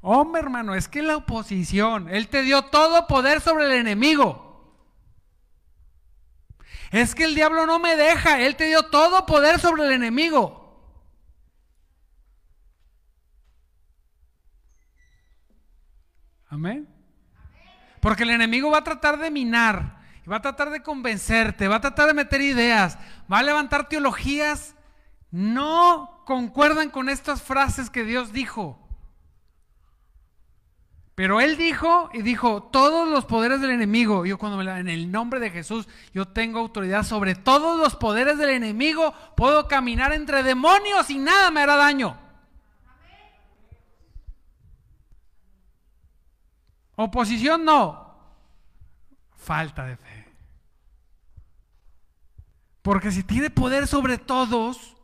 [0.00, 4.46] Hombre, hermano, es que la oposición, Él te dio todo poder sobre el enemigo.
[6.92, 10.64] Es que el diablo no me deja, Él te dio todo poder sobre el enemigo.
[16.48, 16.95] Amén.
[18.06, 19.98] Porque el enemigo va a tratar de minar,
[20.30, 22.96] va a tratar de convencerte, va a tratar de meter ideas,
[23.30, 24.76] va a levantar teologías.
[25.32, 28.78] No concuerdan con estas frases que Dios dijo.
[31.16, 35.10] Pero él dijo y dijo, todos los poderes del enemigo, yo cuando me en el
[35.10, 40.44] nombre de Jesús, yo tengo autoridad sobre todos los poderes del enemigo, puedo caminar entre
[40.44, 42.25] demonios y nada me hará daño.
[46.96, 48.16] Oposición no,
[49.36, 50.26] falta de fe.
[52.82, 54.96] Porque si tiene poder sobre todos,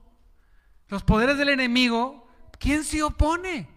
[0.89, 2.29] los poderes del enemigo,
[2.59, 3.69] ¿quién se opone?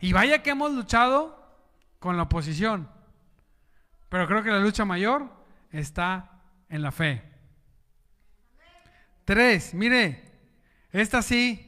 [0.00, 1.58] Y vaya que hemos luchado
[1.98, 2.90] con la oposición.
[4.08, 5.30] Pero creo que la lucha mayor
[5.70, 7.22] está en la fe.
[9.24, 10.22] Tres, mire,
[10.92, 11.62] esta sí.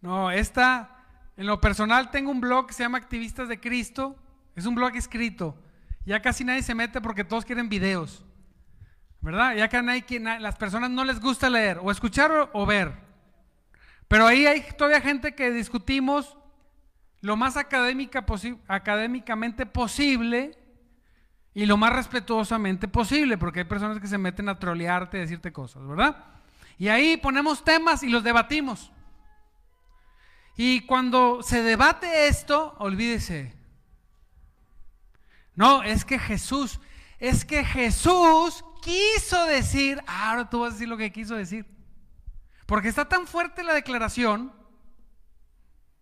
[0.00, 0.97] No, esta,
[1.38, 4.16] en lo personal tengo un blog que se llama Activistas de Cristo.
[4.56, 5.56] Es un blog escrito.
[6.04, 8.24] Ya casi nadie se mete porque todos quieren videos.
[9.20, 9.54] ¿Verdad?
[9.54, 10.04] Ya que nadie,
[10.40, 12.92] las personas no les gusta leer, o escuchar o, ver.
[14.08, 16.36] Pero ahí hay todavía gente que discutimos
[17.20, 18.26] lo más académica
[18.66, 20.58] académicamente posible
[21.54, 25.52] y lo más respetuosamente posible, porque hay personas que se meten a trolearte y decirte
[25.52, 26.16] cosas, ¿verdad?
[26.78, 28.90] Y ahí ponemos temas y los debatimos.
[30.58, 33.56] Y cuando se debate esto, olvídese.
[35.54, 36.80] No, es que Jesús,
[37.18, 41.64] es que Jesús quiso decir, ah, ahora tú vas a decir lo que quiso decir.
[42.66, 44.52] Porque está tan fuerte la declaración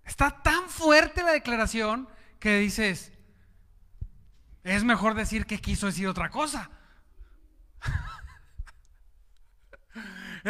[0.07, 3.13] Está tan fuerte la declaración que dices,
[4.63, 6.71] es mejor decir que quiso decir otra cosa.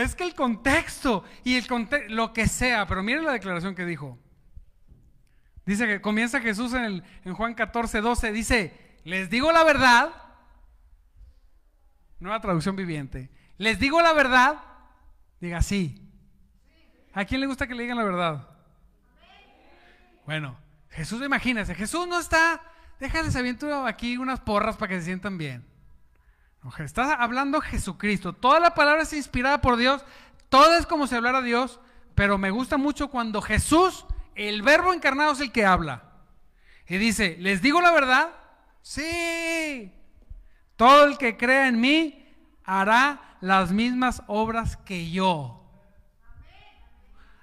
[0.02, 1.66] Es que el contexto y el
[2.08, 4.18] lo que sea, pero miren la declaración que dijo.
[5.64, 10.10] Dice que comienza Jesús en, en Juan 14, 12, dice, les digo la verdad,
[12.18, 14.62] nueva traducción viviente, les digo la verdad,
[15.40, 16.02] diga sí.
[17.12, 18.48] ¿A quién le gusta que le digan la verdad?
[20.26, 20.58] Bueno,
[20.90, 22.60] Jesús, imagínense, Jesús no está,
[23.00, 25.64] déjales aviento aquí unas porras para que se sientan bien.
[26.78, 28.32] Está hablando Jesucristo.
[28.32, 30.04] Toda la palabra es inspirada por Dios,
[30.48, 31.80] todo es como si hablara Dios,
[32.14, 36.04] pero me gusta mucho cuando Jesús, el verbo encarnado es el que habla.
[36.88, 38.30] Y dice, ¿les digo la verdad?
[38.82, 39.92] Sí.
[40.76, 45.64] Todo el que crea en mí hará las mismas obras que yo.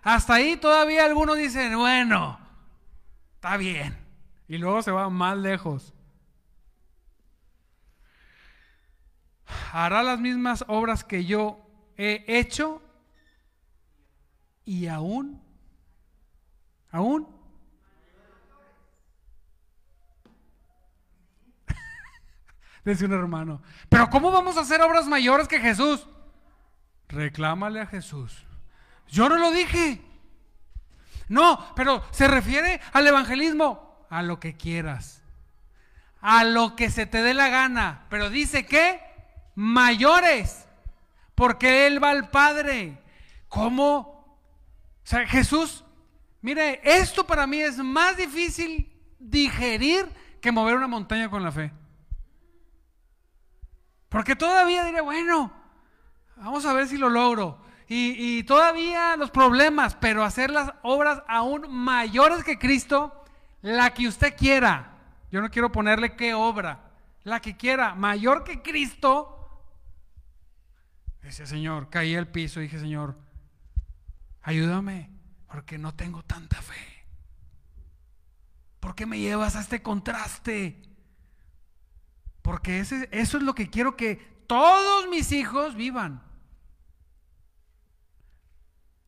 [0.01, 2.39] Hasta ahí todavía algunos dicen, bueno,
[3.43, 3.97] Está bien.
[4.47, 5.92] Y luego se va más lejos.
[9.71, 11.59] Hará las mismas obras que yo
[11.97, 12.81] he hecho
[14.65, 15.41] y aún,
[16.91, 17.27] aún.
[22.85, 26.07] Dice un hermano, pero ¿cómo vamos a hacer obras mayores que Jesús?
[27.09, 28.45] Reclámale a Jesús.
[29.07, 30.01] Yo no lo dije.
[31.27, 35.21] No, pero se refiere al evangelismo, a lo que quieras,
[36.21, 38.05] a lo que se te dé la gana.
[38.09, 39.12] Pero dice que
[39.55, 40.67] mayores,
[41.35, 42.97] porque Él va al Padre.
[43.47, 43.97] ¿Cómo?
[45.03, 45.83] O sea, Jesús,
[46.41, 50.09] mire, esto para mí es más difícil digerir
[50.41, 51.71] que mover una montaña con la fe.
[54.09, 55.51] Porque todavía diré, bueno,
[56.35, 61.67] vamos a ver si lo logro y, todavía los problemas, pero hacer las obras aún
[61.69, 63.23] mayores que Cristo,
[63.61, 64.97] la que usted quiera.
[65.31, 66.91] Yo no quiero ponerle qué obra,
[67.23, 69.42] la que quiera, mayor que Cristo,
[71.23, 73.17] Decía, Señor, caí al piso y dije, Señor,
[74.41, 75.09] ayúdame,
[75.47, 77.05] porque no tengo tanta fe.
[78.79, 80.81] ¿Por qué me llevas a este contraste?
[82.41, 84.17] Porque ese, eso es lo que quiero que
[84.47, 86.21] todos mis hijos vivan.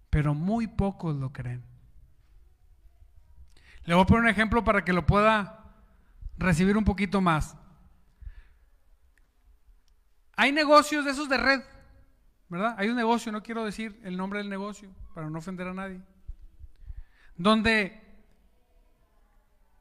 [0.10, 1.66] Pero muy pocos lo creen.
[3.84, 5.76] Le voy a poner un ejemplo para que lo pueda
[6.38, 7.58] recibir un poquito más.
[10.38, 11.62] Hay negocios de esos de red,
[12.50, 12.76] ¿verdad?
[12.78, 16.02] Hay un negocio, no quiero decir el nombre del negocio para no ofender a nadie,
[17.38, 18.02] donde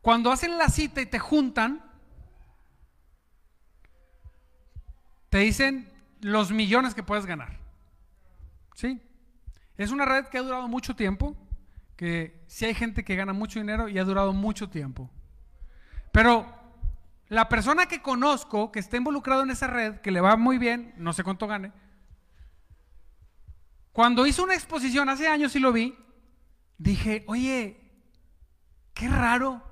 [0.01, 1.83] cuando hacen la cita y te juntan,
[5.31, 5.91] te dicen
[6.21, 7.59] los millones que puedes ganar.
[8.75, 9.01] ¿Sí?
[9.77, 11.37] Es una red que ha durado mucho tiempo,
[11.97, 15.11] que sí hay gente que gana mucho dinero y ha durado mucho tiempo.
[16.13, 16.47] Pero
[17.29, 20.95] la persona que conozco que está involucrado en esa red, que le va muy bien,
[20.97, 21.73] no sé cuánto gane,
[23.95, 25.97] cuando hizo una exposición hace años y lo vi,
[26.79, 27.81] dije, oye,
[28.93, 29.63] qué raro.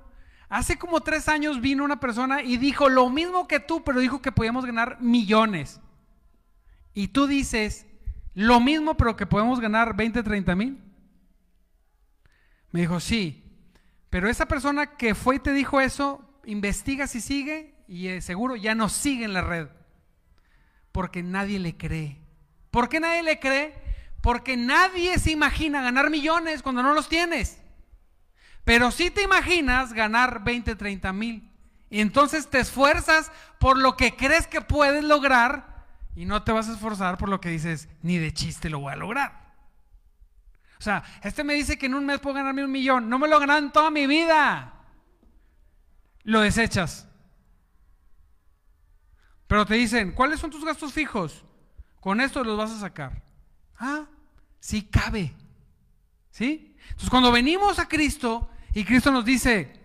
[0.47, 4.21] Hace como tres años vino una persona y dijo lo mismo que tú, pero dijo
[4.21, 5.81] que podíamos ganar millones.
[6.93, 7.85] Y tú dices
[8.33, 10.81] lo mismo, pero que podemos ganar 20, 30 mil.
[12.71, 13.43] Me dijo, sí,
[14.09, 18.55] pero esa persona que fue y te dijo eso, investiga si sigue y eh, seguro
[18.55, 19.67] ya no sigue en la red.
[20.93, 22.21] Porque nadie le cree.
[22.71, 23.83] ¿Por qué nadie le cree?
[24.23, 27.59] Porque nadie se imagina ganar millones cuando no los tienes.
[28.63, 31.51] Pero si te imaginas ganar 20, 30 mil.
[31.89, 36.69] Y entonces te esfuerzas por lo que crees que puedes lograr y no te vas
[36.69, 39.55] a esforzar por lo que dices, ni de chiste lo voy a lograr.
[40.79, 43.09] O sea, este me dice que en un mes puedo ganarme un millón.
[43.09, 44.73] No me lo ganan toda mi vida.
[46.23, 47.09] Lo desechas.
[49.47, 51.43] Pero te dicen, ¿cuáles son tus gastos fijos?
[51.99, 53.32] Con esto los vas a sacar.
[53.77, 54.05] Ah,
[54.59, 55.33] sí cabe.
[56.31, 56.75] ¿Sí?
[56.83, 59.79] Entonces cuando venimos a Cristo y Cristo nos dice,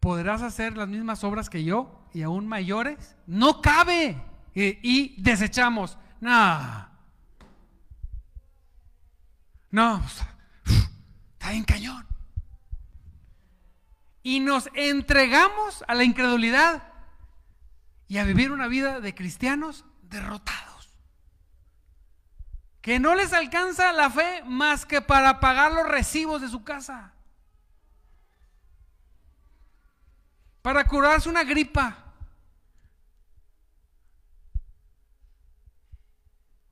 [0.00, 3.16] ¿podrás hacer las mismas obras que yo y aún mayores?
[3.26, 4.20] No cabe.
[4.54, 5.96] Y, desechamos.
[6.20, 6.88] No.
[9.70, 12.06] No, está bien cañón.
[14.22, 16.82] Y nos entregamos a la incredulidad
[18.08, 20.69] y a vivir una vida de cristianos derrotados
[22.80, 27.12] que no les alcanza la fe más que para pagar los recibos de su casa,
[30.62, 32.14] para curarse una gripa,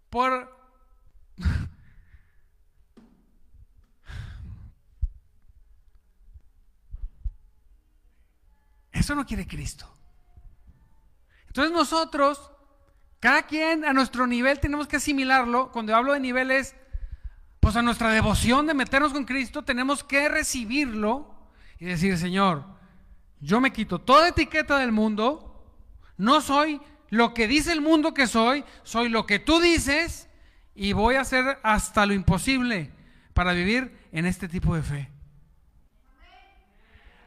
[0.09, 0.57] por...
[8.93, 9.87] Eso no quiere Cristo.
[11.47, 12.51] Entonces nosotros
[13.21, 15.73] cada quien a nuestro nivel tenemos que asimilarlo.
[15.73, 16.75] Cuando hablo de niveles,
[17.61, 21.35] pues a nuestra devoción de meternos con Cristo, tenemos que recibirlo
[21.79, 22.65] y decir, Señor,
[23.41, 25.75] yo me quito toda etiqueta del mundo,
[26.17, 30.29] no soy lo que dice el mundo que soy, soy lo que tú dices
[30.75, 32.93] y voy a hacer hasta lo imposible
[33.35, 35.11] para vivir en este tipo de fe.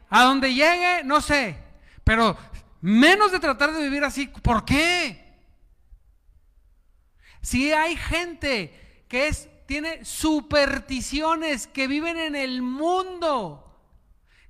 [0.08, 1.58] A donde llegue, no sé,
[2.04, 2.36] pero
[2.80, 5.21] menos de tratar de vivir así, ¿por qué?
[7.42, 13.68] Si hay gente que es, tiene supersticiones, que viven en el mundo,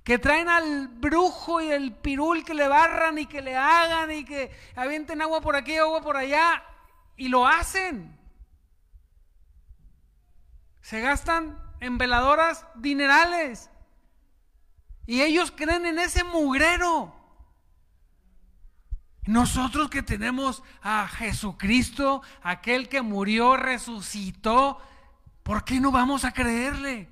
[0.03, 4.23] que traen al brujo y el pirul que le barran y que le hagan y
[4.23, 6.63] que avienten agua por aquí, agua por allá,
[7.17, 8.17] y lo hacen.
[10.81, 13.69] Se gastan en veladoras dinerales.
[15.05, 17.22] Y ellos creen en ese mugrero.
[19.25, 24.79] Nosotros que tenemos a Jesucristo, aquel que murió, resucitó,
[25.43, 27.09] ¿por qué no vamos a creerle?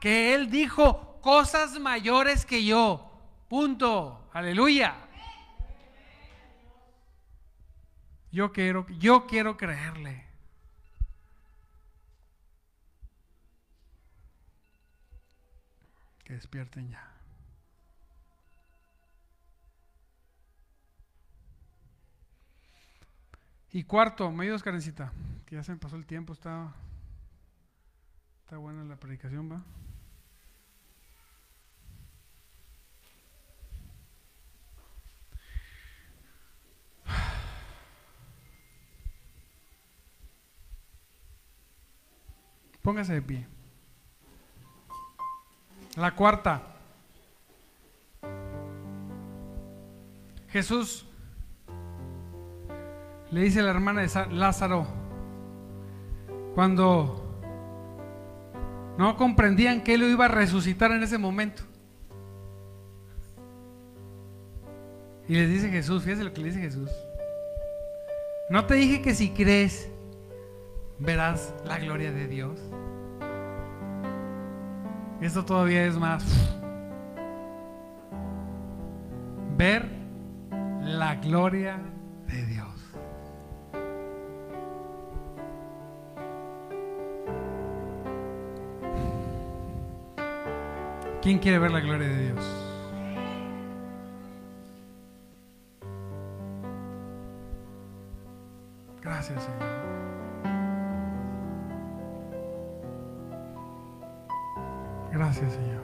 [0.00, 3.10] Que Él dijo cosas mayores que yo.
[3.48, 4.28] Punto.
[4.32, 4.96] Aleluya.
[8.32, 10.26] Yo quiero, yo quiero creerle.
[16.24, 17.13] Que despierten ya.
[23.74, 25.12] Y cuarto, me ayudas, Karencita,
[25.44, 26.72] que ya se me pasó el tiempo, está,
[28.44, 29.64] está buena la predicación, ¿va?
[42.80, 43.48] Póngase de pie.
[45.96, 46.62] La cuarta.
[53.30, 54.86] Le dice la hermana de Lázaro,
[56.54, 57.24] cuando
[58.96, 61.62] no comprendían que él lo iba a resucitar en ese momento.
[65.26, 66.90] Y les dice Jesús, fíjese lo que le dice Jesús.
[68.50, 69.90] No te dije que si crees,
[70.98, 72.60] verás la gloria de Dios.
[75.20, 76.22] Esto todavía es más.
[79.56, 79.88] Ver
[80.82, 81.80] la gloria
[82.26, 82.63] de Dios.
[91.24, 92.44] ¿Quién quiere ver la gloria de Dios?
[99.00, 99.62] Gracias, Señor.
[105.12, 105.82] Gracias, Señor.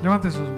[0.00, 0.55] Levante sus.